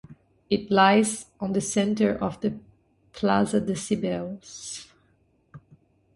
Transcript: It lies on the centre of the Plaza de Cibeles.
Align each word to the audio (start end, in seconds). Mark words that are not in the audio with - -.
It 0.49 0.71
lies 0.71 1.27
on 1.39 1.53
the 1.53 1.61
centre 1.61 2.15
of 2.17 2.41
the 2.41 2.57
Plaza 3.13 3.61
de 3.61 3.75
Cibeles. 3.75 4.87